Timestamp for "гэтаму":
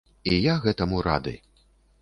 0.63-1.05